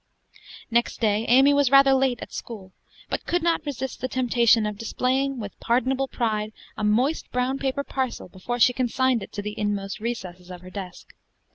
Next 0.71 0.99
day 0.99 1.25
Amy 1.27 1.53
was 1.53 1.69
rather 1.69 1.93
late 1.93 2.21
at 2.23 2.33
school; 2.33 2.73
but 3.07 3.27
could 3.27 3.43
not 3.43 3.63
resist 3.67 4.01
the 4.01 4.07
temptation 4.07 4.65
of 4.65 4.79
displaying, 4.79 5.37
with 5.39 5.59
pardonable 5.59 6.07
pride, 6.07 6.53
a 6.75 6.83
moist 6.83 7.29
brown 7.31 7.59
paper 7.59 7.83
parcel 7.83 8.27
before 8.27 8.59
she 8.59 8.73
consigned 8.73 9.21
it 9.21 9.31
to 9.33 9.43
the 9.43 9.53
inmost 9.59 9.99
recesses 9.99 10.49
of 10.49 10.61
her 10.61 10.71
desk. 10.71 11.13